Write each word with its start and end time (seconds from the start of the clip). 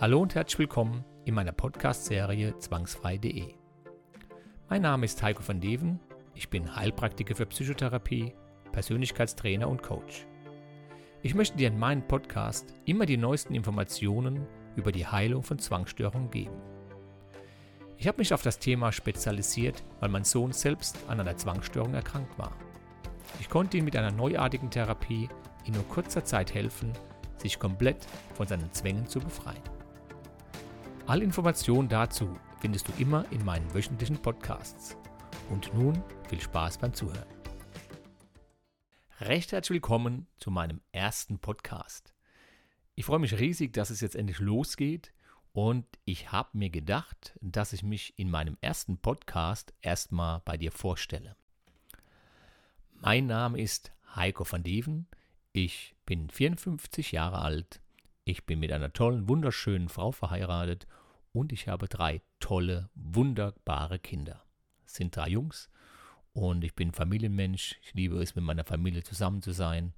Hallo 0.00 0.20
und 0.20 0.36
herzlich 0.36 0.60
willkommen 0.60 1.04
in 1.24 1.34
meiner 1.34 1.50
Podcast-Serie 1.50 2.56
Zwangsfrei.de. 2.56 3.54
Mein 4.68 4.82
Name 4.82 5.04
ist 5.04 5.20
Heiko 5.24 5.42
van 5.44 5.60
Deven, 5.60 5.98
ich 6.36 6.48
bin 6.48 6.76
Heilpraktiker 6.76 7.34
für 7.34 7.46
Psychotherapie, 7.46 8.32
Persönlichkeitstrainer 8.70 9.68
und 9.68 9.82
Coach. 9.82 10.24
Ich 11.22 11.34
möchte 11.34 11.56
dir 11.56 11.66
in 11.66 11.80
meinem 11.80 12.06
Podcast 12.06 12.76
immer 12.84 13.06
die 13.06 13.16
neuesten 13.16 13.56
Informationen 13.56 14.46
über 14.76 14.92
die 14.92 15.04
Heilung 15.04 15.42
von 15.42 15.58
Zwangsstörungen 15.58 16.30
geben. 16.30 16.54
Ich 17.96 18.06
habe 18.06 18.18
mich 18.18 18.32
auf 18.32 18.42
das 18.42 18.60
Thema 18.60 18.92
spezialisiert, 18.92 19.82
weil 19.98 20.10
mein 20.10 20.22
Sohn 20.22 20.52
selbst 20.52 20.96
an 21.08 21.18
einer 21.18 21.36
Zwangsstörung 21.36 21.94
erkrankt 21.94 22.38
war. 22.38 22.52
Ich 23.40 23.50
konnte 23.50 23.76
ihm 23.76 23.84
mit 23.84 23.96
einer 23.96 24.12
neuartigen 24.12 24.70
Therapie 24.70 25.28
in 25.64 25.74
nur 25.74 25.88
kurzer 25.88 26.24
Zeit 26.24 26.54
helfen, 26.54 26.92
sich 27.36 27.58
komplett 27.58 28.06
von 28.34 28.46
seinen 28.46 28.72
Zwängen 28.72 29.08
zu 29.08 29.18
befreien. 29.18 29.77
Alle 31.08 31.24
Informationen 31.24 31.88
dazu 31.88 32.38
findest 32.60 32.86
du 32.86 32.92
immer 32.98 33.24
in 33.32 33.42
meinen 33.42 33.72
wöchentlichen 33.72 34.20
Podcasts. 34.20 34.94
Und 35.48 35.72
nun 35.72 36.02
viel 36.28 36.38
Spaß 36.38 36.76
beim 36.76 36.92
Zuhören. 36.92 37.24
Recht 39.18 39.52
herzlich 39.52 39.76
willkommen 39.76 40.26
zu 40.36 40.50
meinem 40.50 40.82
ersten 40.92 41.38
Podcast. 41.38 42.12
Ich 42.94 43.06
freue 43.06 43.20
mich 43.20 43.38
riesig, 43.38 43.72
dass 43.72 43.88
es 43.88 44.02
jetzt 44.02 44.16
endlich 44.16 44.38
losgeht 44.38 45.14
und 45.54 45.86
ich 46.04 46.30
habe 46.30 46.50
mir 46.52 46.68
gedacht, 46.68 47.38
dass 47.40 47.72
ich 47.72 47.82
mich 47.82 48.12
in 48.18 48.30
meinem 48.30 48.58
ersten 48.60 48.98
Podcast 48.98 49.72
erstmal 49.80 50.42
bei 50.44 50.58
dir 50.58 50.72
vorstelle. 50.72 51.36
Mein 53.00 53.26
Name 53.26 53.58
ist 53.58 53.92
Heiko 54.14 54.44
van 54.46 54.62
Deven. 54.62 55.06
Ich 55.54 55.94
bin 56.04 56.28
54 56.28 57.12
Jahre 57.12 57.38
alt. 57.38 57.80
Ich 58.26 58.44
bin 58.44 58.58
mit 58.58 58.72
einer 58.72 58.92
tollen, 58.92 59.26
wunderschönen 59.26 59.88
Frau 59.88 60.12
verheiratet 60.12 60.86
und 61.32 61.52
ich 61.52 61.68
habe 61.68 61.88
drei 61.88 62.22
tolle, 62.40 62.90
wunderbare 62.94 63.98
Kinder. 63.98 64.44
Es 64.84 64.94
sind 64.94 65.14
drei 65.14 65.28
Jungs 65.28 65.70
und 66.32 66.62
ich 66.64 66.74
bin 66.74 66.92
Familienmensch. 66.92 67.78
Ich 67.82 67.94
liebe 67.94 68.20
es, 68.22 68.34
mit 68.34 68.44
meiner 68.44 68.64
Familie 68.64 69.02
zusammen 69.02 69.42
zu 69.42 69.52
sein. 69.52 69.92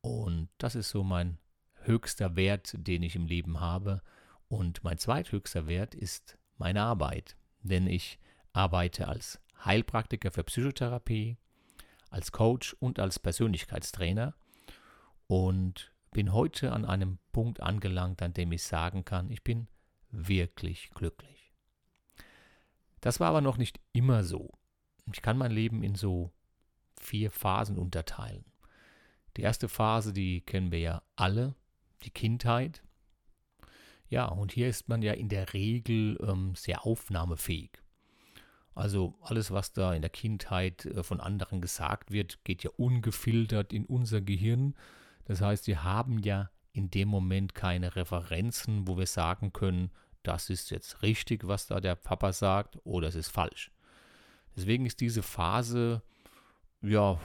Und 0.00 0.48
das 0.58 0.74
ist 0.74 0.90
so 0.90 1.02
mein 1.02 1.38
höchster 1.82 2.36
Wert, 2.36 2.74
den 2.76 3.02
ich 3.02 3.16
im 3.16 3.26
Leben 3.26 3.60
habe. 3.60 4.02
Und 4.48 4.84
mein 4.84 4.98
zweithöchster 4.98 5.66
Wert 5.66 5.94
ist 5.94 6.38
meine 6.56 6.82
Arbeit. 6.82 7.36
Denn 7.62 7.86
ich 7.86 8.18
arbeite 8.52 9.08
als 9.08 9.40
Heilpraktiker 9.64 10.30
für 10.30 10.44
Psychotherapie, 10.44 11.36
als 12.10 12.32
Coach 12.32 12.74
und 12.80 12.98
als 12.98 13.18
Persönlichkeitstrainer. 13.18 14.34
Und 15.26 15.92
bin 16.12 16.32
heute 16.32 16.72
an 16.72 16.84
einem 16.84 17.18
Punkt 17.32 17.60
angelangt, 17.60 18.22
an 18.22 18.34
dem 18.34 18.52
ich 18.52 18.62
sagen 18.62 19.04
kann, 19.04 19.30
ich 19.30 19.42
bin 19.42 19.66
wirklich 20.12 20.90
glücklich. 20.90 21.52
Das 23.00 23.18
war 23.18 23.28
aber 23.28 23.40
noch 23.40 23.56
nicht 23.56 23.80
immer 23.92 24.22
so. 24.22 24.52
Ich 25.12 25.22
kann 25.22 25.36
mein 25.36 25.50
Leben 25.50 25.82
in 25.82 25.96
so 25.96 26.32
vier 27.00 27.30
Phasen 27.30 27.76
unterteilen. 27.76 28.44
Die 29.36 29.42
erste 29.42 29.68
Phase, 29.68 30.12
die 30.12 30.42
kennen 30.42 30.70
wir 30.70 30.78
ja 30.78 31.02
alle, 31.16 31.56
die 32.04 32.10
Kindheit. 32.10 32.82
Ja, 34.08 34.26
und 34.26 34.52
hier 34.52 34.68
ist 34.68 34.88
man 34.88 35.02
ja 35.02 35.14
in 35.14 35.28
der 35.28 35.52
Regel 35.54 36.18
ähm, 36.22 36.54
sehr 36.54 36.86
aufnahmefähig. 36.86 37.82
Also 38.74 39.18
alles, 39.22 39.50
was 39.50 39.72
da 39.72 39.94
in 39.94 40.02
der 40.02 40.10
Kindheit 40.10 40.86
äh, 40.86 41.02
von 41.02 41.20
anderen 41.20 41.60
gesagt 41.60 42.10
wird, 42.10 42.44
geht 42.44 42.62
ja 42.62 42.70
ungefiltert 42.76 43.72
in 43.72 43.84
unser 43.84 44.20
Gehirn. 44.20 44.74
Das 45.24 45.40
heißt, 45.40 45.66
wir 45.66 45.82
haben 45.82 46.18
ja 46.18 46.50
in 46.72 46.90
dem 46.90 47.08
Moment 47.08 47.54
keine 47.54 47.96
Referenzen, 47.96 48.88
wo 48.88 48.96
wir 48.96 49.06
sagen 49.06 49.52
können, 49.52 49.90
das 50.22 50.50
ist 50.50 50.70
jetzt 50.70 51.02
richtig, 51.02 51.46
was 51.46 51.66
da 51.66 51.80
der 51.80 51.96
Papa 51.96 52.32
sagt, 52.32 52.78
oder 52.84 53.08
es 53.08 53.14
ist 53.14 53.28
falsch. 53.28 53.70
Deswegen 54.56 54.86
ist 54.86 55.00
diese 55.00 55.22
Phase 55.22 56.02
ja 56.80 57.18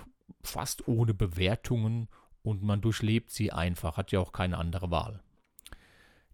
fast 0.43 0.87
ohne 0.87 1.13
Bewertungen 1.13 2.07
und 2.43 2.63
man 2.63 2.81
durchlebt 2.81 3.31
sie 3.31 3.51
einfach, 3.51 3.97
hat 3.97 4.11
ja 4.11 4.19
auch 4.19 4.31
keine 4.31 4.57
andere 4.57 4.91
Wahl. 4.91 5.21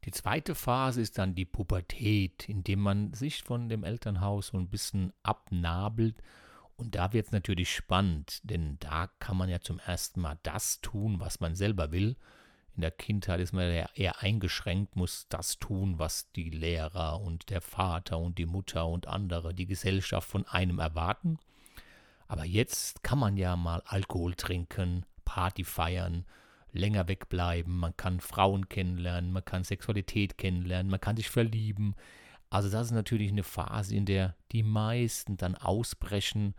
Die 0.05 0.11
zweite 0.11 0.53
Phase 0.53 1.01
ist 1.01 1.17
dann 1.17 1.35
die 1.35 1.45
Pubertät, 1.45 2.49
indem 2.49 2.81
man 2.81 3.13
sich 3.13 3.43
von 3.43 3.69
dem 3.69 3.83
Elternhaus 3.83 4.47
so 4.47 4.57
ein 4.57 4.69
bisschen 4.69 5.13
abnabelt. 5.23 6.21
Und 6.75 6.95
da 6.95 7.13
wird 7.13 7.27
es 7.27 7.31
natürlich 7.31 7.73
spannend, 7.73 8.41
denn 8.43 8.77
da 8.79 9.07
kann 9.19 9.37
man 9.37 9.47
ja 9.47 9.61
zum 9.61 9.79
ersten 9.79 10.19
Mal 10.19 10.37
das 10.43 10.81
tun, 10.81 11.19
was 11.19 11.39
man 11.39 11.55
selber 11.55 11.91
will 11.91 12.17
in 12.75 12.81
der 12.81 12.91
Kindheit 12.91 13.39
ist 13.39 13.53
man 13.53 13.71
ja 13.71 13.87
eher 13.93 14.21
eingeschränkt, 14.21 14.95
muss 14.95 15.27
das 15.29 15.59
tun, 15.59 15.99
was 15.99 16.31
die 16.31 16.49
Lehrer 16.49 17.21
und 17.21 17.49
der 17.49 17.61
Vater 17.61 18.17
und 18.17 18.39
die 18.39 18.47
Mutter 18.47 18.87
und 18.87 19.07
andere, 19.07 19.53
die 19.53 19.67
Gesellschaft 19.67 20.27
von 20.27 20.47
einem 20.47 20.79
erwarten. 20.79 21.37
Aber 22.27 22.45
jetzt 22.45 23.03
kann 23.03 23.19
man 23.19 23.37
ja 23.37 23.55
mal 23.55 23.83
Alkohol 23.85 24.33
trinken, 24.33 25.05
Party 25.23 25.63
feiern, 25.63 26.25
länger 26.71 27.07
wegbleiben, 27.07 27.77
man 27.77 27.95
kann 27.95 28.19
Frauen 28.19 28.67
kennenlernen, 28.69 29.31
man 29.31 29.45
kann 29.45 29.63
Sexualität 29.63 30.39
kennenlernen, 30.39 30.89
man 30.89 31.01
kann 31.01 31.15
sich 31.15 31.29
verlieben. 31.29 31.95
Also 32.49 32.69
das 32.69 32.87
ist 32.87 32.93
natürlich 32.93 33.31
eine 33.31 33.43
Phase, 33.43 33.95
in 33.95 34.05
der 34.05 34.35
die 34.51 34.63
meisten 34.63 35.37
dann 35.37 35.53
ausbrechen 35.55 36.55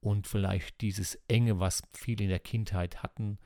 und 0.00 0.26
vielleicht 0.26 0.82
dieses 0.82 1.14
Enge, 1.28 1.60
was 1.60 1.82
viele 1.94 2.24
in 2.24 2.30
der 2.30 2.40
Kindheit 2.40 3.02
hatten, 3.02 3.38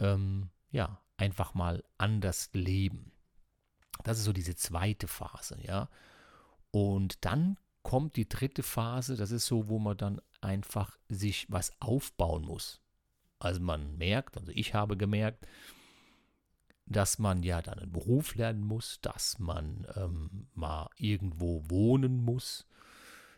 ähm, 0.00 0.50
ja, 0.70 0.98
einfach 1.16 1.54
mal 1.54 1.84
anders 1.98 2.50
leben. 2.52 3.12
Das 4.02 4.18
ist 4.18 4.24
so 4.24 4.32
diese 4.32 4.56
zweite 4.56 5.06
Phase, 5.06 5.58
ja. 5.62 5.88
Und 6.70 7.24
dann 7.24 7.58
kommt 7.82 8.16
die 8.16 8.28
dritte 8.28 8.62
Phase, 8.62 9.16
das 9.16 9.30
ist 9.30 9.46
so, 9.46 9.68
wo 9.68 9.78
man 9.78 9.96
dann 9.96 10.20
einfach 10.40 10.98
sich 11.08 11.46
was 11.50 11.72
aufbauen 11.80 12.44
muss. 12.44 12.80
Also 13.38 13.60
man 13.60 13.96
merkt, 13.96 14.36
also 14.36 14.50
ich 14.54 14.74
habe 14.74 14.96
gemerkt, 14.96 15.46
dass 16.86 17.18
man 17.18 17.42
ja 17.42 17.62
dann 17.62 17.78
einen 17.78 17.92
Beruf 17.92 18.34
lernen 18.34 18.62
muss, 18.62 19.00
dass 19.00 19.38
man 19.38 19.86
ähm, 19.96 20.48
mal 20.54 20.88
irgendwo 20.96 21.62
wohnen 21.68 22.24
muss, 22.24 22.66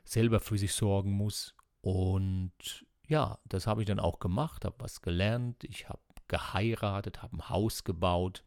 selber 0.05 0.41
für 0.41 0.59
sich 0.59 0.73
sorgen 0.73 1.13
muss. 1.13 1.55
Und 1.81 2.87
ja, 3.07 3.39
das 3.45 3.67
habe 3.67 3.83
ich 3.83 3.87
dann 3.87 4.01
auch 4.01 4.19
gemacht, 4.19 4.65
habe 4.65 4.77
was 4.79 5.03
gelernt. 5.03 5.63
Ich 5.65 5.89
habe 5.89 6.01
geheiratet, 6.29 7.23
habe 7.23 7.37
ein 7.37 7.49
Haus 7.49 7.85
gebaut. 7.85 8.45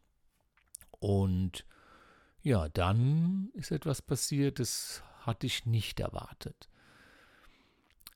Und 0.99 1.65
ja, 2.41 2.69
dann 2.69 3.49
ist 3.53 3.71
etwas 3.71 4.01
passiert, 4.01 4.59
das 4.59 5.03
hatte 5.21 5.45
ich 5.45 5.65
nicht 5.65 5.99
erwartet. 5.99 6.69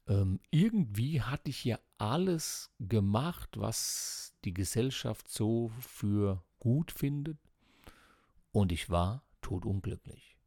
Ähm, 0.08 0.40
irgendwie 0.50 1.22
hatte 1.22 1.50
ich 1.50 1.64
ja 1.64 1.80
alles 1.98 2.72
gemacht, 2.80 3.50
was 3.58 4.34
die 4.44 4.54
Gesellschaft 4.54 5.30
so 5.30 5.72
für 5.80 6.44
gut 6.60 6.92
findet. 6.92 7.38
Und 8.52 8.72
ich 8.72 8.90
war 8.90 9.24
todunglücklich. 9.42 10.38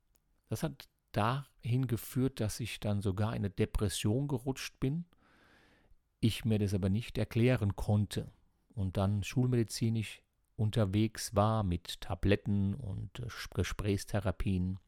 Das 0.48 0.62
hat 0.62 0.88
dahin 1.12 1.86
geführt, 1.86 2.40
dass 2.40 2.60
ich 2.60 2.78
dann 2.80 3.00
sogar 3.00 3.30
in 3.30 3.36
eine 3.36 3.50
Depression 3.50 4.28
gerutscht 4.28 4.78
bin. 4.78 5.06
Ich 6.20 6.44
mir 6.44 6.58
das 6.58 6.74
aber 6.74 6.88
nicht 6.88 7.18
erklären 7.18 7.76
konnte 7.76 8.30
und 8.76 8.96
dann 8.96 9.24
schulmedizinisch 9.24 10.22
unterwegs 10.56 11.34
war 11.34 11.62
mit 11.62 12.00
Tabletten 12.00 12.74
und 12.74 13.18
äh, 13.20 13.26
Gesprächstherapien, 13.54 14.78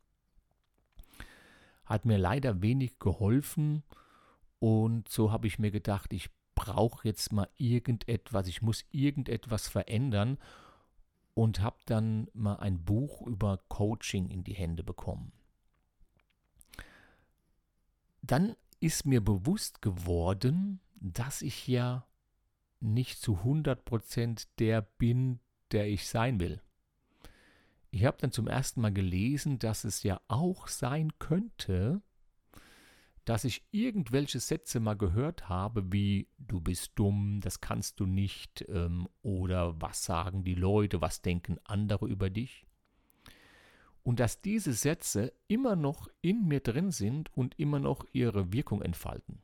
hat 1.84 2.04
mir 2.04 2.18
leider 2.18 2.62
wenig 2.62 2.98
geholfen 2.98 3.82
und 4.58 5.08
so 5.08 5.32
habe 5.32 5.46
ich 5.46 5.58
mir 5.58 5.70
gedacht, 5.70 6.12
ich 6.12 6.30
brauche 6.54 7.06
jetzt 7.06 7.32
mal 7.32 7.48
irgendetwas, 7.56 8.46
ich 8.46 8.62
muss 8.62 8.84
irgendetwas 8.90 9.68
verändern 9.68 10.38
und 11.34 11.60
habe 11.60 11.78
dann 11.86 12.28
mal 12.34 12.56
ein 12.56 12.84
Buch 12.84 13.26
über 13.26 13.58
Coaching 13.68 14.28
in 14.28 14.44
die 14.44 14.54
Hände 14.54 14.82
bekommen. 14.82 15.32
Dann 18.22 18.56
ist 18.80 19.06
mir 19.06 19.24
bewusst 19.24 19.80
geworden, 19.80 20.80
dass 20.96 21.42
ich 21.42 21.68
ja 21.68 22.04
nicht 22.80 23.20
zu 23.20 23.38
100% 23.38 24.46
der 24.58 24.82
bin, 24.82 25.40
der 25.72 25.88
ich 25.88 26.06
sein 26.08 26.40
will. 26.40 26.60
Ich 27.90 28.04
habe 28.04 28.18
dann 28.20 28.32
zum 28.32 28.46
ersten 28.46 28.80
Mal 28.80 28.92
gelesen, 28.92 29.58
dass 29.58 29.84
es 29.84 30.02
ja 30.02 30.20
auch 30.28 30.68
sein 30.68 31.12
könnte, 31.18 32.02
dass 33.24 33.44
ich 33.44 33.62
irgendwelche 33.72 34.40
Sätze 34.40 34.80
mal 34.80 34.94
gehört 34.94 35.48
habe, 35.48 35.92
wie 35.92 36.28
du 36.38 36.60
bist 36.60 36.92
dumm, 36.94 37.40
das 37.42 37.60
kannst 37.60 38.00
du 38.00 38.06
nicht, 38.06 38.64
ähm, 38.68 39.06
oder 39.22 39.80
was 39.80 40.04
sagen 40.04 40.44
die 40.44 40.54
Leute, 40.54 41.00
was 41.00 41.20
denken 41.20 41.58
andere 41.64 42.06
über 42.06 42.30
dich. 42.30 42.66
Und 44.02 44.20
dass 44.20 44.40
diese 44.40 44.72
Sätze 44.72 45.34
immer 45.46 45.76
noch 45.76 46.08
in 46.22 46.48
mir 46.48 46.60
drin 46.60 46.90
sind 46.90 47.30
und 47.36 47.58
immer 47.58 47.80
noch 47.80 48.06
ihre 48.12 48.52
Wirkung 48.54 48.80
entfalten. 48.80 49.42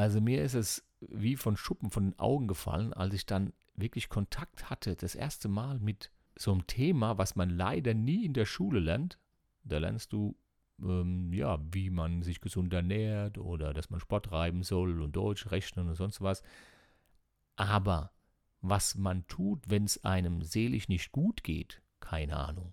Also 0.00 0.22
mir 0.22 0.42
ist 0.42 0.54
es 0.54 0.82
wie 1.00 1.36
von 1.36 1.58
Schuppen 1.58 1.90
von 1.90 2.04
den 2.04 2.18
Augen 2.18 2.48
gefallen, 2.48 2.94
als 2.94 3.12
ich 3.12 3.26
dann 3.26 3.52
wirklich 3.74 4.08
Kontakt 4.08 4.70
hatte, 4.70 4.96
das 4.96 5.14
erste 5.14 5.48
Mal 5.48 5.78
mit 5.78 6.10
so 6.36 6.54
ein 6.54 6.66
Thema, 6.66 7.18
was 7.18 7.36
man 7.36 7.50
leider 7.50 7.92
nie 7.92 8.24
in 8.24 8.32
der 8.32 8.46
Schule 8.46 8.80
lernt. 8.80 9.18
Da 9.62 9.76
lernst 9.76 10.14
du, 10.14 10.38
ähm, 10.82 11.34
ja, 11.34 11.58
wie 11.70 11.90
man 11.90 12.22
sich 12.22 12.40
gesund 12.40 12.72
ernährt 12.72 13.36
oder 13.36 13.74
dass 13.74 13.90
man 13.90 14.00
Sport 14.00 14.26
treiben 14.26 14.62
soll 14.62 15.02
und 15.02 15.14
Deutsch, 15.14 15.50
Rechnen 15.50 15.88
und 15.88 15.96
sonst 15.96 16.22
was. 16.22 16.42
Aber 17.56 18.10
was 18.62 18.94
man 18.94 19.26
tut, 19.26 19.68
wenn 19.68 19.84
es 19.84 20.02
einem 20.02 20.40
seelisch 20.40 20.88
nicht 20.88 21.12
gut 21.12 21.44
geht, 21.44 21.82
keine 22.00 22.38
Ahnung. 22.38 22.72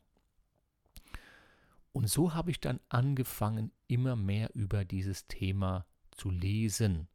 Und 1.92 2.10
so 2.10 2.34
habe 2.34 2.52
ich 2.52 2.62
dann 2.62 2.80
angefangen, 2.88 3.74
immer 3.88 4.16
mehr 4.16 4.50
über 4.56 4.86
dieses 4.86 5.28
Thema 5.28 5.86
zu 6.12 6.30
lesen, 6.30 7.10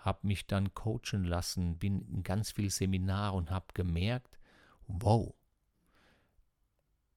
habe 0.00 0.26
mich 0.26 0.46
dann 0.46 0.74
coachen 0.74 1.24
lassen, 1.24 1.78
bin 1.78 2.00
in 2.02 2.22
ganz 2.22 2.52
viel 2.52 2.70
Seminar 2.70 3.34
und 3.34 3.50
habe 3.50 3.66
gemerkt, 3.74 4.38
wow, 4.86 5.34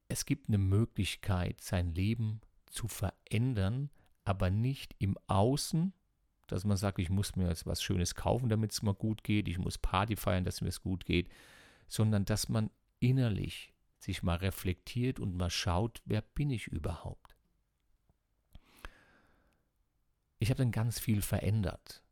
es 0.07 0.25
gibt 0.25 0.47
eine 0.47 0.57
Möglichkeit, 0.57 1.61
sein 1.61 1.93
Leben 1.93 2.41
zu 2.67 2.87
verändern, 2.87 3.89
aber 4.25 4.49
nicht 4.49 4.95
im 4.99 5.17
Außen, 5.27 5.93
dass 6.47 6.65
man 6.65 6.77
sagt, 6.77 6.99
ich 6.99 7.09
muss 7.09 7.35
mir 7.35 7.47
jetzt 7.47 7.65
was 7.65 7.81
Schönes 7.81 8.15
kaufen, 8.15 8.49
damit 8.49 8.71
es 8.73 8.81
mir 8.81 8.93
gut 8.93 9.23
geht, 9.23 9.47
ich 9.47 9.57
muss 9.57 9.77
Party 9.77 10.15
feiern, 10.15 10.43
dass 10.43 10.61
mir 10.61 10.69
es 10.69 10.81
gut 10.81 11.05
geht, 11.05 11.29
sondern 11.87 12.25
dass 12.25 12.49
man 12.49 12.69
innerlich 12.99 13.73
sich 13.97 14.23
mal 14.23 14.35
reflektiert 14.35 15.19
und 15.19 15.35
mal 15.35 15.49
schaut, 15.49 16.01
wer 16.05 16.21
bin 16.21 16.49
ich 16.49 16.67
überhaupt. 16.67 17.35
Ich 20.39 20.49
habe 20.49 20.57
dann 20.57 20.71
ganz 20.71 20.99
viel 20.99 21.21
verändert. 21.21 22.03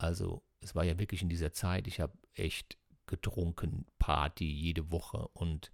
Also 0.00 0.42
es 0.60 0.74
war 0.74 0.84
ja 0.84 0.98
wirklich 0.98 1.20
in 1.20 1.28
dieser 1.28 1.52
Zeit, 1.52 1.86
ich 1.86 2.00
habe 2.00 2.16
echt 2.34 2.78
getrunken, 3.06 3.84
Party 3.98 4.50
jede 4.50 4.90
Woche 4.90 5.28
und 5.34 5.70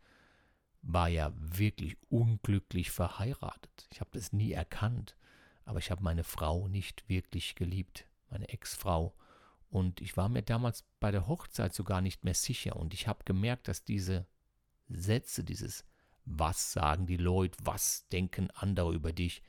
war 0.82 1.08
ja 1.08 1.32
wirklich 1.36 1.96
unglücklich 2.08 2.90
verheiratet. 2.90 3.88
Ich 3.92 4.00
habe 4.00 4.10
das 4.12 4.32
nie 4.32 4.50
erkannt, 4.50 5.16
aber 5.64 5.78
ich 5.78 5.92
habe 5.92 6.02
meine 6.02 6.24
Frau 6.24 6.66
nicht 6.66 7.08
wirklich 7.08 7.54
geliebt, 7.54 8.08
meine 8.28 8.48
Ex-Frau. 8.48 9.14
Und 9.70 10.00
ich 10.00 10.16
war 10.16 10.28
mir 10.28 10.42
damals 10.42 10.84
bei 10.98 11.12
der 11.12 11.28
Hochzeit 11.28 11.72
sogar 11.72 12.00
nicht 12.00 12.24
mehr 12.24 12.34
sicher. 12.34 12.74
Und 12.74 12.94
ich 12.94 13.06
habe 13.06 13.22
gemerkt, 13.24 13.68
dass 13.68 13.84
diese 13.84 14.26
Sätze, 14.88 15.44
dieses 15.44 15.84
Was 16.24 16.72
sagen 16.72 17.06
die 17.06 17.16
Leute, 17.16 17.56
was 17.62 18.08
denken 18.08 18.50
andere 18.50 18.92
über 18.92 19.12
dich, 19.12 19.44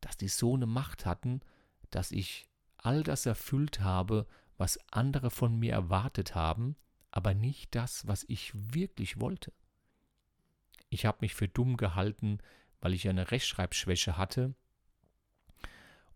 dass 0.00 0.16
die 0.16 0.28
so 0.28 0.54
eine 0.54 0.66
Macht 0.66 1.06
hatten, 1.06 1.42
dass 1.90 2.10
ich 2.10 2.49
all 2.84 3.02
das 3.02 3.26
erfüllt 3.26 3.80
habe, 3.80 4.26
was 4.56 4.78
andere 4.90 5.30
von 5.30 5.58
mir 5.58 5.72
erwartet 5.72 6.34
haben, 6.34 6.76
aber 7.10 7.34
nicht 7.34 7.74
das, 7.74 8.06
was 8.06 8.24
ich 8.28 8.52
wirklich 8.54 9.20
wollte. 9.20 9.52
Ich 10.90 11.06
habe 11.06 11.18
mich 11.20 11.34
für 11.34 11.48
dumm 11.48 11.76
gehalten, 11.76 12.38
weil 12.80 12.94
ich 12.94 13.08
eine 13.08 13.30
Rechtschreibschwäche 13.30 14.16
hatte. 14.16 14.54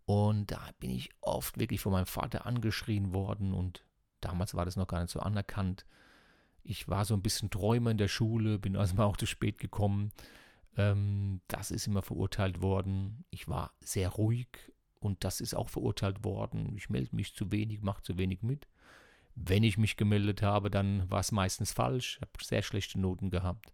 Und 0.05 0.51
da 0.51 0.69
bin 0.79 0.91
ich 0.91 1.09
oft 1.21 1.57
wirklich 1.59 1.81
von 1.81 1.91
meinem 1.91 2.05
Vater 2.05 2.45
angeschrien 2.45 3.13
worden 3.13 3.53
und 3.53 3.83
damals 4.21 4.53
war 4.53 4.65
das 4.65 4.75
noch 4.75 4.87
gar 4.87 5.01
nicht 5.01 5.11
so 5.11 5.19
anerkannt. 5.19 5.85
Ich 6.63 6.87
war 6.87 7.05
so 7.05 7.15
ein 7.15 7.21
bisschen 7.21 7.49
Träumer 7.49 7.91
in 7.91 7.97
der 7.97 8.07
Schule, 8.07 8.59
bin 8.59 8.75
also 8.77 8.95
mal 8.95 9.05
auch 9.05 9.17
zu 9.17 9.25
spät 9.25 9.57
gekommen. 9.57 10.11
Ähm, 10.77 11.41
das 11.47 11.71
ist 11.71 11.87
immer 11.87 12.01
verurteilt 12.01 12.61
worden. 12.61 13.25
Ich 13.31 13.47
war 13.47 13.73
sehr 13.79 14.09
ruhig 14.09 14.47
und 15.05 15.23
das 15.23 15.39
ist 15.39 15.53
auch 15.53 15.69
verurteilt 15.69 16.23
worden. 16.23 16.75
Ich 16.75 16.89
melde 16.89 17.15
mich 17.15 17.35
zu 17.35 17.51
wenig, 17.51 17.83
mache 17.83 18.01
zu 18.01 18.17
wenig 18.17 18.41
mit. 18.41 18.67
Wenn 19.35 19.61
ich 19.61 19.77
mich 19.77 19.97
gemeldet 19.97 20.41
habe, 20.41 20.71
dann 20.71 21.09
war 21.11 21.19
es 21.19 21.31
meistens 21.31 21.71
falsch. 21.73 22.19
Habe 22.21 22.31
sehr 22.43 22.63
schlechte 22.63 22.99
Noten 22.99 23.29
gehabt. 23.29 23.71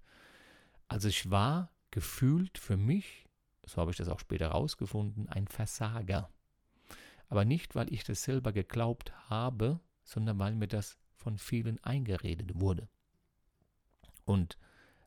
Also 0.90 1.08
ich 1.08 1.32
war 1.32 1.72
gefühlt 1.90 2.58
für 2.58 2.76
mich, 2.76 3.30
so 3.66 3.78
habe 3.78 3.92
ich 3.92 3.98
das 3.98 4.10
auch 4.10 4.20
später 4.20 4.50
herausgefunden, 4.50 5.30
ein 5.30 5.48
Versager. 5.48 6.30
Aber 7.30 7.46
nicht, 7.46 7.76
weil 7.76 7.94
ich 7.94 8.04
das 8.04 8.24
selber 8.24 8.52
geglaubt 8.52 9.14
habe, 9.30 9.80
sondern 10.04 10.38
weil 10.38 10.56
mir 10.56 10.68
das 10.68 10.98
von 11.16 11.38
vielen 11.38 11.82
eingeredet 11.82 12.60
wurde. 12.60 12.90
Und 14.26 14.58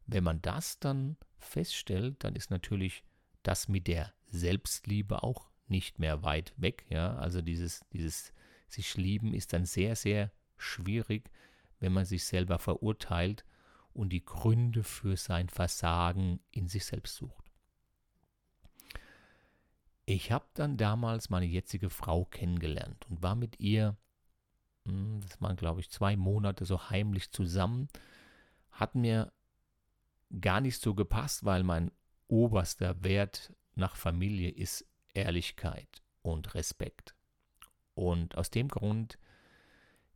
wenn 0.07 0.25
man 0.25 0.41
das 0.41 0.79
dann 0.79 1.19
feststellt, 1.37 2.25
dann 2.25 2.35
ist 2.35 2.51
natürlich 2.51 3.05
das 3.43 3.69
mit 3.69 3.89
der 3.89 4.15
Selbstliebe 4.29 5.23
auch 5.23 5.51
nicht 5.67 5.99
mehr 5.99 6.23
weit 6.23 6.53
weg. 6.57 6.85
Ja? 6.89 7.17
Also 7.17 7.43
dieses, 7.43 7.81
dieses 7.93 8.33
sich 8.69 8.97
lieben 8.97 9.35
ist 9.35 9.53
dann 9.53 9.65
sehr, 9.65 9.97
sehr 9.97 10.31
schwierig, 10.57 11.31
wenn 11.81 11.93
man 11.93 12.05
sich 12.05 12.25
selber 12.25 12.59
verurteilt 12.59 13.45
und 13.93 14.11
die 14.11 14.25
Gründe 14.25 14.83
für 14.83 15.17
sein 15.17 15.49
Versagen 15.49 16.41
in 16.51 16.69
sich 16.69 16.85
selbst 16.85 17.17
sucht. 17.17 17.45
Ich 20.07 20.33
habe 20.33 20.47
dann 20.55 20.77
damals 20.77 21.31
meine 21.31 21.47
jetzige 21.47 21.89
Frau 21.89 22.27
kennengelernt 22.27 23.07
und 23.09 23.23
war 23.23 23.35
mit 23.35 23.59
ihr, 23.59 23.97
hm, 24.87 25.21
das 25.21 25.41
waren 25.41 25.57
glaube 25.57 25.81
ich 25.81 25.91
zwei 25.91 26.17
Monate 26.17 26.67
so 26.67 26.91
heimlich 26.91 27.31
zusammen, 27.31 27.89
hat 28.71 28.95
mir 28.95 29.33
gar 30.41 30.61
nicht 30.61 30.81
so 30.81 30.95
gepasst, 30.95 31.45
weil 31.45 31.63
mein 31.63 31.91
oberster 32.29 33.03
Wert 33.03 33.55
nach 33.75 33.97
Familie 33.97 34.51
ist 34.51 34.87
Ehrlichkeit 35.15 36.03
und 36.23 36.55
Respekt. 36.55 37.15
Und 37.95 38.37
aus 38.37 38.51
dem 38.51 38.69
Grund 38.69 39.19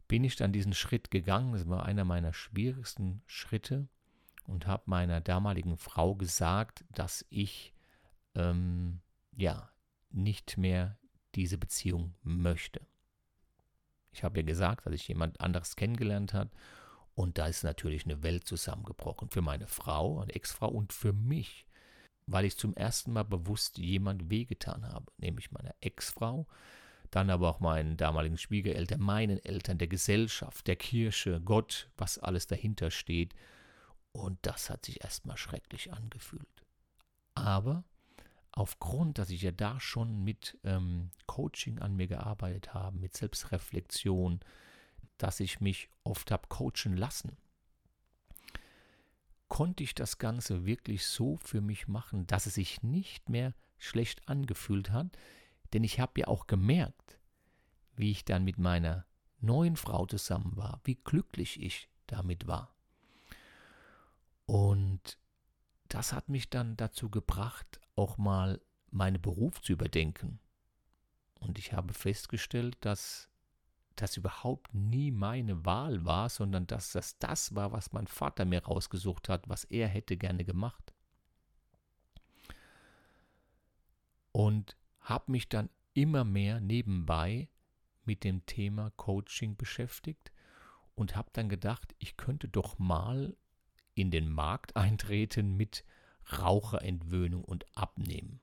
bin 0.09 0.25
ich 0.25 0.37
dann 0.37 0.53
diesen 0.53 0.75
Schritt 0.75 1.11
gegangen. 1.11 1.53
Das 1.53 1.69
war 1.69 1.85
einer 1.85 2.05
meiner 2.05 2.33
schwierigsten 2.33 3.23
Schritte 3.27 3.89
und 4.47 4.67
habe 4.67 4.85
meiner 4.87 5.21
damaligen 5.21 5.77
Frau 5.77 6.15
gesagt, 6.15 6.85
dass 6.91 7.25
ich 7.31 7.75
ähm, 8.35 9.01
ja 9.37 9.71
nicht 10.11 10.57
mehr 10.57 10.99
diese 11.35 11.59
Beziehung 11.59 12.15
möchte. 12.23 12.81
Ich 14.11 14.25
habe 14.25 14.41
ihr 14.41 14.45
gesagt, 14.45 14.87
dass 14.87 14.95
ich 14.95 15.07
jemand 15.07 15.41
anderes 15.41 15.77
kennengelernt 15.77 16.33
habe 16.33 16.51
und 17.15 17.37
da 17.39 17.47
ist 17.47 17.63
natürlich 17.63 18.05
eine 18.05 18.23
Welt 18.23 18.47
zusammengebrochen 18.47 19.29
für 19.29 19.43
meine 19.43 19.67
Frau, 19.67 20.21
eine 20.21 20.35
Ex-Frau 20.35 20.69
und 20.69 20.93
für 20.93 21.13
mich, 21.13 21.67
weil 22.29 22.45
ich 22.45 22.59
zum 22.59 22.75
ersten 22.75 23.13
Mal 23.13 23.25
bewusst 23.25 23.79
jemand 23.79 24.31
wehgetan 24.31 24.87
habe, 24.87 25.07
nämlich 25.17 25.51
meiner 25.51 25.75
Ex-Frau, 25.81 26.47
dann 27.11 27.31
aber 27.31 27.49
auch 27.49 27.61
meinen 27.61 27.97
damaligen 27.97 28.37
Schwiegereltern, 28.37 29.01
meinen 29.01 29.43
Eltern, 29.43 29.79
der 29.79 29.89
Gesellschaft, 29.89 30.67
der 30.67 30.77
Kirche, 30.77 31.41
Gott, 31.41 31.89
was 31.97 32.19
alles 32.19 32.47
dahinter 32.47 32.91
steht. 32.91 33.35
Und 34.13 34.39
das 34.43 34.69
hat 34.69 34.85
sich 34.85 35.03
erstmal 35.03 35.39
schrecklich 35.39 35.93
angefühlt. 35.93 36.65
Aber 37.35 37.85
aufgrund, 38.53 39.19
dass 39.19 39.31
ich 39.31 39.43
ja 39.43 39.53
da 39.53 39.81
schon 39.81 40.23
mit 40.23 40.59
ähm, 40.65 41.11
Coaching 41.27 41.79
an 41.79 41.97
mir 41.97 42.09
gearbeitet 42.09 42.75
habe, 42.75 42.99
mit 42.99 43.17
Selbstreflexion, 43.17 44.41
dass 45.17 45.41
ich 45.41 45.61
mich 45.61 45.89
oft 46.05 46.31
habe 46.31 46.49
coachen 46.49 46.95
lassen, 46.97 47.39
konnte 49.49 49.83
ich 49.83 49.95
das 49.95 50.19
Ganze 50.19 50.67
wirklich 50.67 51.07
so 51.07 51.37
für 51.39 51.61
mich 51.61 51.89
machen, 51.89 52.27
dass 52.27 52.47
es 52.47 52.55
sich 52.55 52.83
nicht 52.83 53.29
mehr 53.29 53.55
schlecht 53.79 54.29
angefühlt 54.29 54.91
hat, 54.91 55.17
denn 55.73 55.85
ich 55.85 56.01
habe 56.01 56.21
ja 56.21 56.29
auch 56.29 56.47
gemerkt, 56.47 57.19
wie 57.97 58.11
ich 58.11 58.25
dann 58.25 58.45
mit 58.45 58.59
meiner 58.59 59.07
neuen 59.41 59.77
Frau 59.77 60.07
zusammen 60.07 60.57
war, 60.57 60.81
wie 60.85 60.97
glücklich 60.97 61.63
ich 61.63 61.89
damit 62.07 62.47
war. 62.47 62.75
Und 64.47 65.19
das 65.89 66.13
hat 66.13 66.29
mich 66.29 66.51
dann 66.51 66.77
dazu 66.77 67.11
gebracht, 67.11 67.81
auch 67.97 68.19
mal 68.19 68.61
meinen 68.91 69.21
Beruf 69.21 69.61
zu 69.61 69.73
überdenken. 69.73 70.41
Und 71.41 71.59
ich 71.59 71.73
habe 71.73 71.93
festgestellt, 71.93 72.77
dass 72.81 73.29
das 74.01 74.17
überhaupt 74.17 74.75
nie 74.75 75.11
meine 75.11 75.65
Wahl 75.65 76.05
war, 76.05 76.29
sondern 76.29 76.67
dass 76.67 76.93
das 76.93 77.19
das 77.19 77.55
war, 77.55 77.73
was 77.73 77.93
mein 77.93 78.07
Vater 78.07 78.45
mir 78.45 78.65
rausgesucht 78.65 79.29
hat, 79.29 79.49
was 79.49 79.65
er 79.65 79.89
hätte 79.89 80.17
gerne 80.17 80.45
gemacht. 80.45 80.93
Und 84.33 84.77
habe 85.01 85.33
mich 85.33 85.49
dann 85.49 85.71
immer 85.95 86.25
mehr 86.25 86.61
nebenbei 86.61 87.49
mit 88.05 88.25
dem 88.25 88.47
Thema 88.47 88.91
Coaching 88.93 89.57
beschäftigt 89.57 90.33
und 90.95 91.17
habe 91.17 91.31
dann 91.33 91.49
gedacht, 91.49 91.95
ich 91.99 92.17
könnte 92.17 92.49
doch 92.49 92.79
mal 92.79 93.37
in 93.95 94.11
den 94.11 94.31
Markt 94.31 94.77
eintreten 94.77 95.57
mit 95.57 95.85
Raucherentwöhnung 96.39 97.45
und 97.45 97.67
Abnehmen. 97.77 98.41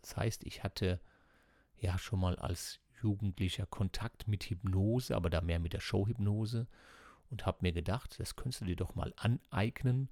Das 0.00 0.16
heißt, 0.16 0.44
ich 0.44 0.62
hatte 0.62 1.00
ja 1.78 1.98
schon 1.98 2.20
mal 2.20 2.36
als 2.36 2.80
Jugendlicher 3.02 3.66
Kontakt 3.66 4.28
mit 4.28 4.44
Hypnose, 4.44 5.16
aber 5.16 5.30
da 5.30 5.40
mehr 5.40 5.58
mit 5.58 5.72
der 5.72 5.80
Showhypnose. 5.80 6.66
Und 7.30 7.46
habe 7.46 7.58
mir 7.62 7.72
gedacht, 7.72 8.18
das 8.18 8.36
könntest 8.36 8.62
du 8.62 8.64
dir 8.66 8.76
doch 8.76 8.94
mal 8.94 9.12
aneignen 9.16 10.08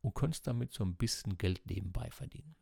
und 0.00 0.14
könntest 0.14 0.46
damit 0.46 0.72
so 0.72 0.84
ein 0.84 0.94
bisschen 0.94 1.38
Geld 1.38 1.60
nebenbei 1.66 2.10
verdienen. 2.10 2.56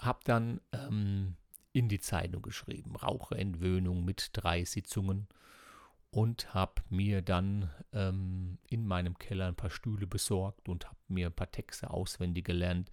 Habe 0.00 0.20
dann 0.24 0.60
ähm, 0.72 1.36
in 1.72 1.88
die 1.88 2.00
Zeitung 2.00 2.42
geschrieben, 2.42 2.96
Raucherentwöhnung 2.96 4.04
mit 4.04 4.30
drei 4.32 4.64
Sitzungen. 4.64 5.28
Und 6.10 6.54
habe 6.54 6.82
mir 6.88 7.20
dann 7.20 7.70
ähm, 7.92 8.58
in 8.70 8.86
meinem 8.86 9.18
Keller 9.18 9.46
ein 9.46 9.56
paar 9.56 9.70
Stühle 9.70 10.06
besorgt 10.06 10.68
und 10.68 10.86
habe 10.86 10.96
mir 11.08 11.26
ein 11.26 11.34
paar 11.34 11.50
Texte 11.50 11.90
auswendig 11.90 12.46
gelernt. 12.46 12.90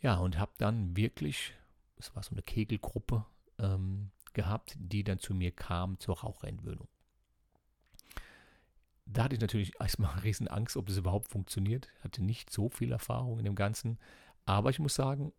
Ja, 0.00 0.16
und 0.18 0.38
habe 0.38 0.52
dann 0.58 0.96
wirklich, 0.96 1.52
es 2.00 2.14
war 2.14 2.22
so 2.22 2.32
eine 2.32 2.42
Kegelgruppe 2.42 3.24
ähm, 3.58 4.10
gehabt, 4.32 4.74
die 4.78 5.04
dann 5.04 5.18
zu 5.18 5.34
mir 5.34 5.50
kam 5.50 5.98
zur 5.98 6.20
Raucherentwöhnung. 6.20 6.88
Da 9.06 9.24
hatte 9.24 9.34
ich 9.34 9.40
natürlich 9.40 9.72
erstmal 9.80 10.18
riesen 10.20 10.48
Angst, 10.48 10.76
ob 10.76 10.86
das 10.86 10.96
überhaupt 10.96 11.28
funktioniert. 11.28 11.88
Hatte 12.02 12.22
nicht 12.22 12.50
so 12.50 12.68
viel 12.68 12.92
Erfahrung 12.92 13.38
in 13.38 13.44
dem 13.44 13.54
Ganzen. 13.54 13.98
Aber 14.46 14.70
ich 14.70 14.78
muss 14.78 14.94
sagen, 14.94 15.32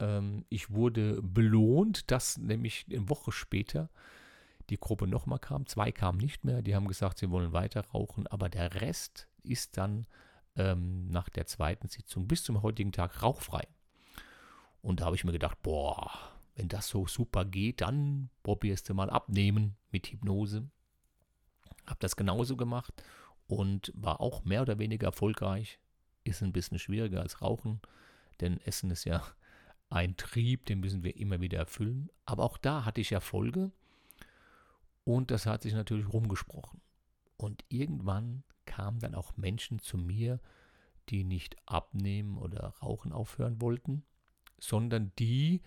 ähm, 0.00 0.44
ich 0.48 0.70
wurde 0.70 1.20
belohnt, 1.22 2.10
dass 2.10 2.38
nämlich 2.38 2.86
eine 2.90 3.08
Woche 3.08 3.32
später 3.32 3.90
die 4.70 4.78
Gruppe 4.78 5.06
nochmal 5.06 5.38
kam. 5.38 5.66
Zwei 5.66 5.92
kamen 5.92 6.18
nicht 6.18 6.44
mehr, 6.44 6.62
die 6.62 6.74
haben 6.74 6.88
gesagt, 6.88 7.18
sie 7.18 7.30
wollen 7.30 7.52
weiter 7.52 7.86
rauchen, 7.86 8.26
aber 8.26 8.48
der 8.48 8.80
Rest 8.80 9.28
ist 9.42 9.76
dann 9.78 10.06
ähm, 10.56 11.08
nach 11.08 11.28
der 11.28 11.46
zweiten 11.46 11.88
Sitzung 11.88 12.28
bis 12.28 12.42
zum 12.42 12.62
heutigen 12.62 12.92
Tag 12.92 13.22
rauchfrei. 13.22 13.66
Und 14.82 15.00
da 15.00 15.06
habe 15.06 15.16
ich 15.16 15.24
mir 15.24 15.32
gedacht, 15.32 15.60
boah, 15.62 16.10
wenn 16.54 16.68
das 16.68 16.88
so 16.88 17.06
super 17.06 17.44
geht, 17.44 17.80
dann 17.80 18.30
probierst 18.42 18.88
du 18.88 18.94
mal 18.94 19.10
abnehmen 19.10 19.76
mit 19.90 20.08
Hypnose. 20.08 20.68
Habe 21.86 22.00
das 22.00 22.16
genauso 22.16 22.56
gemacht 22.56 22.92
und 23.46 23.92
war 23.94 24.20
auch 24.20 24.44
mehr 24.44 24.62
oder 24.62 24.78
weniger 24.78 25.06
erfolgreich. 25.06 25.78
Ist 26.24 26.42
ein 26.42 26.52
bisschen 26.52 26.78
schwieriger 26.78 27.20
als 27.20 27.40
Rauchen, 27.42 27.80
denn 28.40 28.60
Essen 28.60 28.90
ist 28.90 29.04
ja 29.04 29.22
ein 29.90 30.16
Trieb, 30.16 30.66
den 30.66 30.80
müssen 30.80 31.02
wir 31.02 31.16
immer 31.16 31.40
wieder 31.40 31.58
erfüllen. 31.58 32.10
Aber 32.26 32.44
auch 32.44 32.58
da 32.58 32.84
hatte 32.84 33.00
ich 33.00 33.12
Erfolge 33.12 33.72
und 35.04 35.30
das 35.30 35.46
hat 35.46 35.62
sich 35.62 35.72
natürlich 35.72 36.12
rumgesprochen. 36.12 36.80
Und 37.36 37.64
irgendwann 37.68 38.42
kamen 38.66 38.98
dann 38.98 39.14
auch 39.14 39.36
Menschen 39.36 39.78
zu 39.78 39.96
mir, 39.96 40.40
die 41.08 41.24
nicht 41.24 41.56
abnehmen 41.66 42.36
oder 42.36 42.74
rauchen 42.82 43.12
aufhören 43.12 43.62
wollten, 43.62 44.04
sondern 44.58 45.12
die 45.18 45.62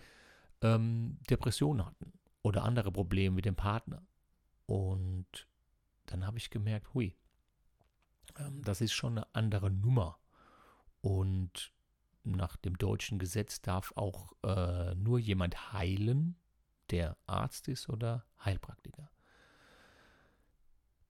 ähm, 0.60 1.18
Depressionen 1.28 1.86
hatten 1.86 2.12
oder 2.42 2.64
andere 2.64 2.92
Probleme 2.92 3.36
mit 3.36 3.44
dem 3.44 3.56
Partner. 3.56 4.02
Und 4.66 5.48
dann 6.06 6.26
habe 6.26 6.38
ich 6.38 6.50
gemerkt, 6.50 6.94
hui, 6.94 7.16
ähm, 8.38 8.62
das 8.62 8.80
ist 8.80 8.92
schon 8.92 9.18
eine 9.18 9.34
andere 9.34 9.70
Nummer. 9.70 10.18
Und 11.00 11.72
nach 12.24 12.56
dem 12.56 12.78
deutschen 12.78 13.18
Gesetz 13.18 13.60
darf 13.60 13.92
auch 13.96 14.32
äh, 14.44 14.94
nur 14.94 15.18
jemand 15.18 15.72
heilen, 15.72 16.36
der 16.90 17.16
Arzt 17.26 17.68
ist 17.68 17.88
oder 17.88 18.24
Heilpraktiker. 18.44 19.10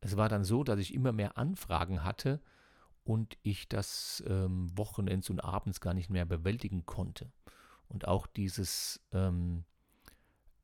Es 0.00 0.16
war 0.16 0.28
dann 0.28 0.44
so, 0.44 0.64
dass 0.64 0.78
ich 0.80 0.94
immer 0.94 1.12
mehr 1.12 1.36
Anfragen 1.38 2.02
hatte 2.02 2.40
und 3.04 3.36
ich 3.42 3.68
das 3.68 4.22
ähm, 4.26 4.76
Wochenends 4.76 5.28
und 5.30 5.40
abends 5.40 5.80
gar 5.80 5.94
nicht 5.94 6.10
mehr 6.10 6.24
bewältigen 6.24 6.86
konnte. 6.86 7.32
Und 7.92 8.08
auch 8.08 8.26
dieses 8.26 9.00
ähm, 9.12 9.64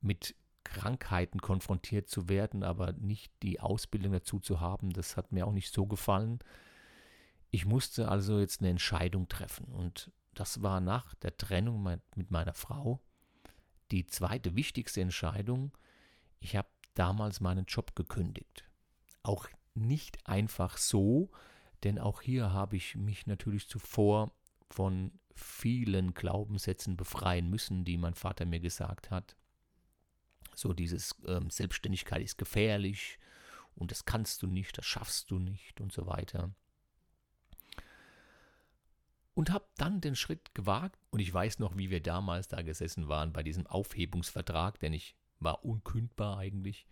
mit 0.01 0.35
Krankheiten 0.63 1.41
konfrontiert 1.41 2.09
zu 2.09 2.27
werden, 2.27 2.63
aber 2.63 2.93
nicht 2.93 3.31
die 3.43 3.59
Ausbildung 3.59 4.13
dazu 4.13 4.39
zu 4.39 4.59
haben, 4.59 4.91
das 4.91 5.15
hat 5.15 5.31
mir 5.31 5.45
auch 5.45 5.51
nicht 5.51 5.73
so 5.73 5.85
gefallen. 5.85 6.39
Ich 7.51 7.65
musste 7.65 8.09
also 8.09 8.39
jetzt 8.39 8.61
eine 8.61 8.69
Entscheidung 8.69 9.27
treffen 9.27 9.65
und 9.65 10.11
das 10.33 10.61
war 10.61 10.79
nach 10.79 11.15
der 11.15 11.35
Trennung 11.37 11.83
mit 12.15 12.31
meiner 12.31 12.53
Frau 12.53 12.99
die 13.91 14.05
zweite 14.05 14.55
wichtigste 14.55 15.01
Entscheidung. 15.01 15.71
Ich 16.39 16.55
habe 16.55 16.69
damals 16.93 17.41
meinen 17.41 17.65
Job 17.65 17.95
gekündigt. 17.95 18.63
Auch 19.23 19.47
nicht 19.73 20.27
einfach 20.27 20.77
so, 20.77 21.31
denn 21.83 21.97
auch 21.97 22.21
hier 22.21 22.53
habe 22.53 22.75
ich 22.75 22.95
mich 22.95 23.25
natürlich 23.25 23.67
zuvor 23.67 24.31
von 24.69 25.11
vielen 25.39 26.13
Glaubenssätzen 26.13 26.97
befreien 26.97 27.49
müssen, 27.49 27.85
die 27.85 27.97
mein 27.97 28.13
Vater 28.13 28.45
mir 28.45 28.59
gesagt 28.59 29.11
hat. 29.11 29.35
So 30.53 30.73
dieses 30.73 31.15
ähm, 31.25 31.49
Selbstständigkeit 31.49 32.21
ist 32.21 32.37
gefährlich 32.37 33.19
und 33.75 33.91
das 33.91 34.05
kannst 34.05 34.43
du 34.43 34.47
nicht, 34.47 34.77
das 34.77 34.85
schaffst 34.85 35.31
du 35.31 35.39
nicht 35.39 35.79
und 35.79 35.91
so 35.91 36.05
weiter. 36.05 36.51
Und 39.33 39.51
habe 39.51 39.65
dann 39.77 40.01
den 40.01 40.15
Schritt 40.15 40.53
gewagt 40.53 40.99
und 41.11 41.19
ich 41.19 41.33
weiß 41.33 41.59
noch, 41.59 41.77
wie 41.77 41.89
wir 41.89 42.01
damals 42.01 42.49
da 42.49 42.61
gesessen 42.61 43.07
waren 43.07 43.31
bei 43.31 43.41
diesem 43.41 43.67
Aufhebungsvertrag, 43.67 44.79
denn 44.79 44.91
ich 44.91 45.15
war 45.39 45.63
unkündbar 45.63 46.37
eigentlich 46.37 46.85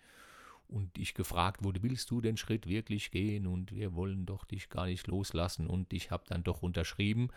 und 0.68 0.98
ich 0.98 1.14
gefragt 1.14 1.64
wurde, 1.64 1.84
willst 1.84 2.10
du 2.12 2.22
den 2.22 2.38
Schritt 2.38 2.68
wirklich 2.68 3.12
gehen 3.12 3.48
und 3.48 3.74
wir 3.74 3.96
wollen 3.96 4.26
doch 4.26 4.46
dich 4.46 4.70
gar 4.70 4.86
nicht 4.86 5.08
loslassen 5.08 5.68
und 5.68 5.92
ich 5.92 6.12
habe 6.12 6.24
dann 6.28 6.44
doch 6.44 6.62
unterschrieben 6.62 7.30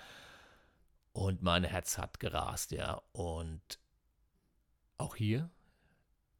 und 1.12 1.42
mein 1.42 1.64
Herz 1.64 1.98
hat 1.98 2.20
gerast, 2.20 2.72
ja 2.72 3.02
und 3.12 3.78
auch 4.98 5.16
hier 5.16 5.50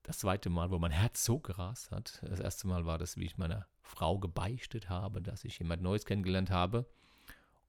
das 0.02 0.18
zweite 0.18 0.50
Mal, 0.50 0.70
wo 0.70 0.78
mein 0.78 0.90
Herz 0.90 1.24
so 1.24 1.38
gerast 1.38 1.90
hat. 1.90 2.20
Das 2.22 2.40
erste 2.40 2.66
Mal 2.66 2.86
war 2.86 2.98
das, 2.98 3.16
wie 3.16 3.26
ich 3.26 3.38
meiner 3.38 3.66
Frau 3.82 4.18
gebeichtet 4.18 4.88
habe, 4.88 5.22
dass 5.22 5.44
ich 5.44 5.58
jemand 5.58 5.82
Neues 5.82 6.04
kennengelernt 6.04 6.50
habe. 6.50 6.86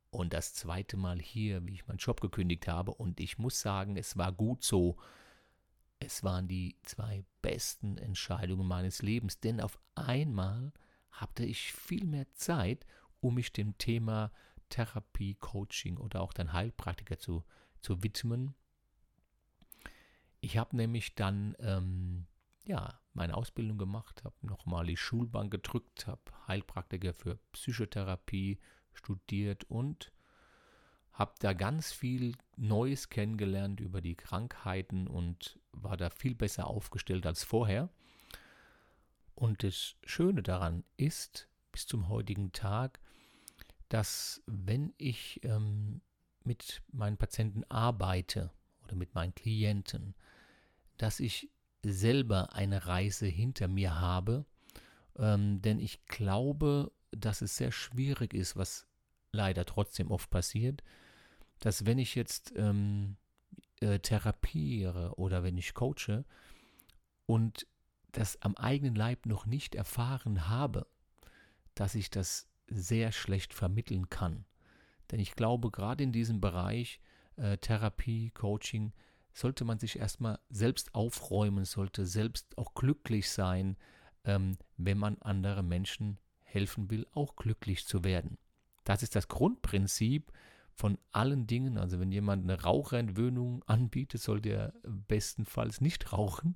Und 0.09 0.33
das 0.33 0.53
zweite 0.53 0.97
Mal 0.97 1.19
hier, 1.19 1.65
wie 1.65 1.73
ich 1.73 1.87
meinen 1.87 1.97
Job 1.97 2.19
gekündigt 2.19 2.67
habe. 2.67 2.93
Und 2.93 3.19
ich 3.19 3.37
muss 3.37 3.61
sagen, 3.61 3.95
es 3.95 4.17
war 4.17 4.31
gut 4.31 4.63
so. 4.63 4.97
Es 5.99 6.23
waren 6.23 6.47
die 6.47 6.77
zwei 6.83 7.23
besten 7.41 7.97
Entscheidungen 7.97 8.67
meines 8.67 9.01
Lebens, 9.01 9.39
denn 9.39 9.61
auf 9.61 9.77
einmal 9.95 10.73
hatte 11.11 11.45
ich 11.45 11.73
viel 11.73 12.05
mehr 12.05 12.29
Zeit, 12.33 12.85
um 13.19 13.35
mich 13.35 13.53
dem 13.53 13.77
Thema 13.77 14.31
Therapie, 14.71 15.35
Coaching 15.35 15.97
oder 15.97 16.21
auch 16.21 16.33
dann 16.33 16.53
Heilpraktiker 16.53 17.19
zu, 17.19 17.43
zu 17.81 18.01
widmen. 18.01 18.55
Ich 20.39 20.57
habe 20.57 20.75
nämlich 20.75 21.13
dann 21.13 21.55
ähm, 21.59 22.25
ja, 22.65 22.99
meine 23.13 23.35
Ausbildung 23.35 23.77
gemacht, 23.77 24.23
habe 24.23 24.35
nochmal 24.41 24.85
die 24.85 24.97
Schulbank 24.97 25.51
gedrückt, 25.51 26.07
habe 26.07 26.21
Heilpraktiker 26.47 27.13
für 27.13 27.37
Psychotherapie 27.51 28.59
studiert 28.93 29.63
und 29.65 30.11
habe 31.11 31.33
da 31.39 31.53
ganz 31.53 31.91
viel 31.91 32.35
Neues 32.55 33.09
kennengelernt 33.09 33.79
über 33.79 34.01
die 34.01 34.15
Krankheiten 34.15 35.07
und 35.07 35.59
war 35.71 35.97
da 35.97 36.09
viel 36.09 36.35
besser 36.35 36.67
aufgestellt 36.67 37.25
als 37.25 37.43
vorher. 37.43 37.89
Und 39.35 39.63
das 39.63 39.95
Schöne 40.05 40.41
daran 40.41 40.83
ist, 40.97 41.49
bis 41.71 41.85
zum 41.85 42.09
heutigen 42.09 42.51
Tag, 42.53 43.00
dass 43.91 44.41
wenn 44.45 44.93
ich 44.97 45.43
ähm, 45.43 45.99
mit 46.45 46.81
meinen 46.93 47.17
Patienten 47.17 47.65
arbeite 47.65 48.49
oder 48.85 48.95
mit 48.95 49.13
meinen 49.15 49.35
Klienten, 49.35 50.15
dass 50.95 51.19
ich 51.19 51.49
selber 51.83 52.53
eine 52.53 52.87
Reise 52.87 53.25
hinter 53.25 53.67
mir 53.67 53.99
habe, 53.99 54.45
ähm, 55.17 55.61
denn 55.61 55.77
ich 55.77 56.05
glaube, 56.05 56.93
dass 57.11 57.41
es 57.41 57.57
sehr 57.57 57.73
schwierig 57.73 58.33
ist, 58.33 58.55
was 58.55 58.87
leider 59.33 59.65
trotzdem 59.65 60.09
oft 60.09 60.29
passiert, 60.29 60.83
dass 61.59 61.85
wenn 61.85 61.99
ich 61.99 62.15
jetzt 62.15 62.53
ähm, 62.55 63.17
äh, 63.81 63.99
therapiere 63.99 65.15
oder 65.17 65.43
wenn 65.43 65.57
ich 65.57 65.73
coache 65.73 66.23
und 67.25 67.67
das 68.13 68.41
am 68.41 68.55
eigenen 68.55 68.95
Leib 68.95 69.25
noch 69.25 69.45
nicht 69.45 69.75
erfahren 69.75 70.47
habe, 70.47 70.87
dass 71.75 71.93
ich 71.93 72.09
das 72.09 72.47
sehr 72.71 73.11
schlecht 73.11 73.53
vermitteln 73.53 74.09
kann. 74.09 74.45
Denn 75.11 75.19
ich 75.19 75.35
glaube, 75.35 75.71
gerade 75.71 76.03
in 76.03 76.11
diesem 76.11 76.41
Bereich 76.41 76.99
äh, 77.35 77.57
Therapie, 77.57 78.31
Coaching, 78.31 78.93
sollte 79.33 79.63
man 79.65 79.79
sich 79.79 79.99
erstmal 79.99 80.39
selbst 80.49 80.93
aufräumen, 80.93 81.65
sollte 81.65 82.05
selbst 82.05 82.57
auch 82.57 82.73
glücklich 82.73 83.29
sein, 83.29 83.77
ähm, 84.23 84.57
wenn 84.77 84.97
man 84.97 85.17
anderen 85.21 85.67
Menschen 85.67 86.19
helfen 86.43 86.89
will, 86.89 87.07
auch 87.13 87.35
glücklich 87.35 87.85
zu 87.85 88.03
werden. 88.03 88.37
Das 88.83 89.03
ist 89.03 89.15
das 89.15 89.27
Grundprinzip 89.27 90.31
von 90.73 90.97
allen 91.11 91.47
Dingen. 91.47 91.77
Also 91.77 91.99
wenn 91.99 92.11
jemand 92.11 92.43
eine 92.43 92.61
Raucherentwöhnung 92.61 93.63
anbietet, 93.63 94.21
sollte 94.21 94.49
er 94.49 94.73
bestenfalls 94.83 95.81
nicht 95.81 96.11
rauchen. 96.11 96.55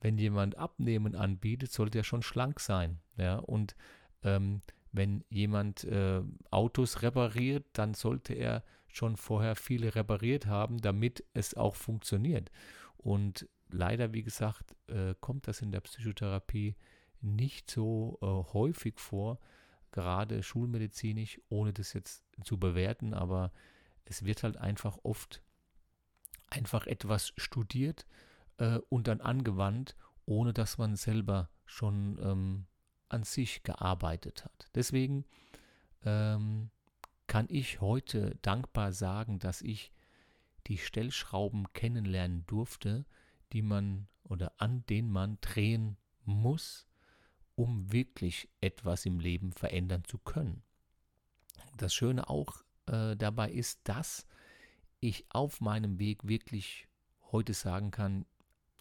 Wenn 0.00 0.18
jemand 0.18 0.58
Abnehmen 0.58 1.14
anbietet, 1.14 1.72
sollte 1.72 1.98
er 1.98 2.04
schon 2.04 2.22
schlank 2.22 2.60
sein. 2.60 3.00
Ja? 3.16 3.36
Und 3.36 3.76
ähm, 4.22 4.60
wenn 4.92 5.24
jemand 5.30 5.84
äh, 5.84 6.22
Autos 6.50 7.02
repariert, 7.02 7.66
dann 7.72 7.94
sollte 7.94 8.34
er 8.34 8.62
schon 8.88 9.16
vorher 9.16 9.56
viele 9.56 9.94
repariert 9.94 10.46
haben, 10.46 10.78
damit 10.78 11.24
es 11.32 11.54
auch 11.54 11.76
funktioniert. 11.76 12.50
Und 12.98 13.48
leider, 13.70 14.12
wie 14.12 14.22
gesagt, 14.22 14.76
äh, 14.88 15.14
kommt 15.20 15.48
das 15.48 15.62
in 15.62 15.72
der 15.72 15.80
Psychotherapie 15.80 16.76
nicht 17.22 17.70
so 17.70 18.18
äh, 18.20 18.26
häufig 18.52 19.00
vor, 19.00 19.38
gerade 19.92 20.42
schulmedizinisch, 20.42 21.40
ohne 21.48 21.72
das 21.72 21.92
jetzt 21.94 22.24
zu 22.44 22.58
bewerten, 22.58 23.14
aber 23.14 23.52
es 24.04 24.24
wird 24.24 24.42
halt 24.42 24.56
einfach 24.56 24.98
oft 25.02 25.42
einfach 26.48 26.86
etwas 26.86 27.32
studiert 27.36 28.06
äh, 28.58 28.78
und 28.88 29.06
dann 29.08 29.20
angewandt, 29.20 29.96
ohne 30.26 30.52
dass 30.52 30.78
man 30.78 30.96
selber 30.96 31.48
schon 31.64 32.18
ähm, 32.22 32.66
an 33.12 33.24
sich 33.24 33.62
gearbeitet 33.62 34.44
hat. 34.44 34.68
Deswegen 34.74 35.24
ähm, 36.04 36.70
kann 37.26 37.46
ich 37.48 37.80
heute 37.80 38.36
dankbar 38.42 38.92
sagen, 38.92 39.38
dass 39.38 39.62
ich 39.62 39.92
die 40.66 40.78
Stellschrauben 40.78 41.72
kennenlernen 41.72 42.44
durfte, 42.46 43.04
die 43.52 43.62
man 43.62 44.08
oder 44.24 44.52
an 44.58 44.84
denen 44.86 45.10
man 45.10 45.38
drehen 45.40 45.96
muss, 46.24 46.86
um 47.54 47.92
wirklich 47.92 48.48
etwas 48.60 49.04
im 49.04 49.20
Leben 49.20 49.52
verändern 49.52 50.04
zu 50.04 50.18
können. 50.18 50.62
Das 51.76 51.94
Schöne 51.94 52.28
auch 52.28 52.62
äh, 52.86 53.16
dabei 53.16 53.50
ist, 53.50 53.80
dass 53.84 54.26
ich 55.00 55.26
auf 55.30 55.60
meinem 55.60 55.98
Weg 55.98 56.26
wirklich 56.26 56.86
heute 57.32 57.54
sagen 57.54 57.90
kann, 57.90 58.24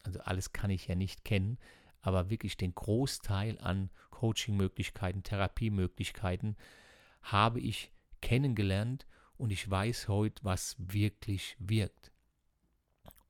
also 0.03 0.19
alles 0.21 0.53
kann 0.53 0.69
ich 0.69 0.87
ja 0.87 0.95
nicht 0.95 1.25
kennen, 1.25 1.57
aber 2.01 2.29
wirklich 2.29 2.57
den 2.57 2.73
Großteil 2.73 3.59
an 3.59 3.89
Coaching-Möglichkeiten, 4.09 5.23
Therapiemöglichkeiten 5.23 6.57
habe 7.21 7.59
ich 7.59 7.91
kennengelernt 8.21 9.05
und 9.37 9.51
ich 9.51 9.69
weiß 9.69 10.07
heute, 10.07 10.43
was 10.43 10.75
wirklich 10.77 11.55
wirkt. 11.59 12.11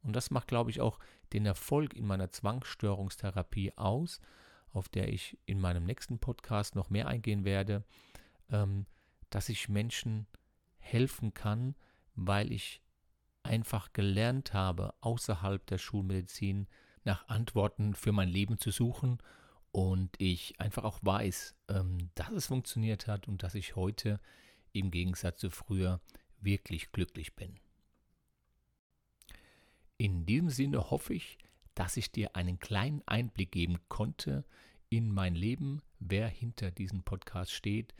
Und 0.04 0.16
das 0.16 0.32
macht, 0.32 0.48
glaube 0.48 0.70
ich, 0.72 0.82
auch 0.82 1.00
den 1.34 1.46
Erfolg 1.46 1.94
in 1.94 2.06
meiner 2.06 2.32
Zwangsstörungstherapie 2.32 3.78
aus, 3.78 4.20
auf 4.74 4.90
der 4.90 5.10
ich 5.10 5.38
in 5.46 5.60
meinem 5.60 5.86
nächsten 5.86 6.20
Podcast 6.20 6.76
noch 6.76 6.90
mehr 6.90 7.08
eingehen 7.08 7.46
werde, 7.46 7.84
ähm, 8.50 8.86
dass 9.30 9.50
ich 9.50 9.70
Menschen 9.70 10.28
helfen 10.78 11.34
kann, 11.34 11.76
weil 12.16 12.52
ich 12.52 12.82
einfach 13.44 13.94
gelernt 13.94 14.54
habe, 14.54 14.94
außerhalb 15.02 15.66
der 15.68 15.78
Schulmedizin 15.78 16.68
nach 17.04 17.28
Antworten 17.28 17.94
für 17.96 18.12
mein 18.12 18.30
Leben 18.30 18.58
zu 18.58 18.72
suchen 18.72 19.20
und 19.72 20.10
ich 20.20 20.60
einfach 20.60 20.84
auch 20.84 21.00
weiß, 21.02 21.56
ähm, 21.70 22.10
dass 22.16 22.32
es 22.32 22.48
funktioniert 22.48 23.08
hat 23.08 23.28
und 23.28 23.44
dass 23.44 23.56
ich 23.56 23.76
heute 23.76 24.20
im 24.74 24.92
Gegensatz 24.92 25.40
zu 25.40 25.50
früher 25.50 26.02
wirklich 26.40 26.92
glücklich 26.92 27.36
bin. 27.36 27.60
In 29.98 30.26
diesem 30.26 30.50
Sinne 30.50 30.90
hoffe 30.90 31.14
ich, 31.14 31.38
dass 31.76 31.98
ich 31.98 32.12
dir 32.12 32.36
einen 32.36 32.60
kleinen 32.60 33.02
Einblick 33.06 33.52
geben 33.52 33.78
konnte 33.88 34.44
in 34.90 35.12
mein 35.12 35.36
Leben, 35.36 35.82
wer 36.00 36.28
hinter 36.28 36.72
diesem 36.72 37.04
Podcast 37.04 37.52
steht. 37.52 37.94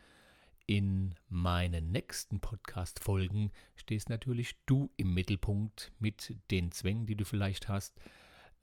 In 0.68 1.16
meinen 1.30 1.92
nächsten 1.92 2.40
Podcast-Folgen 2.40 3.52
stehst 3.76 4.10
natürlich 4.10 4.56
du 4.66 4.92
im 4.98 5.14
Mittelpunkt 5.14 5.92
mit 6.00 6.36
den 6.50 6.72
Zwängen, 6.72 7.06
die 7.06 7.16
du 7.16 7.26
vielleicht 7.26 7.70
hast. 7.70 8.00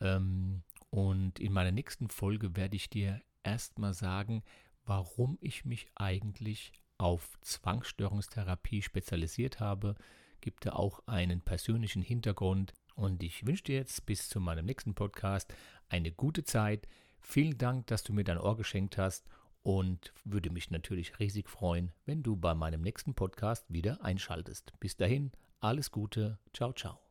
Ähm, 0.00 0.62
und 0.90 1.38
in 1.38 1.52
meiner 1.52 1.72
nächsten 1.72 2.08
Folge 2.08 2.56
werde 2.56 2.76
ich 2.76 2.88
dir 2.88 3.20
erstmal 3.42 3.94
sagen, 3.94 4.42
warum 4.84 5.38
ich 5.40 5.64
mich 5.64 5.86
eigentlich 5.94 6.72
auf 6.96 7.38
Zwangsstörungstherapie 7.42 8.82
spezialisiert 8.82 9.60
habe, 9.60 9.94
gibt 10.40 10.66
da 10.66 10.72
auch 10.72 11.06
einen 11.06 11.40
persönlichen 11.40 12.02
Hintergrund. 12.02 12.74
Und 12.94 13.22
ich 13.22 13.46
wünsche 13.46 13.64
dir 13.64 13.76
jetzt 13.76 14.06
bis 14.06 14.28
zu 14.28 14.40
meinem 14.40 14.66
nächsten 14.66 14.94
Podcast 14.94 15.54
eine 15.88 16.10
gute 16.10 16.42
Zeit. 16.42 16.88
Vielen 17.20 17.58
Dank, 17.58 17.86
dass 17.86 18.02
du 18.02 18.12
mir 18.12 18.24
dein 18.24 18.38
Ohr 18.38 18.56
geschenkt 18.56 18.98
hast 18.98 19.26
und 19.62 20.12
würde 20.24 20.50
mich 20.50 20.70
natürlich 20.70 21.18
riesig 21.18 21.48
freuen, 21.48 21.92
wenn 22.06 22.22
du 22.22 22.36
bei 22.36 22.54
meinem 22.54 22.80
nächsten 22.80 23.14
Podcast 23.14 23.64
wieder 23.68 24.02
einschaltest. 24.02 24.72
Bis 24.80 24.96
dahin, 24.96 25.32
alles 25.60 25.90
Gute, 25.90 26.38
ciao, 26.52 26.72
ciao. 26.72 27.07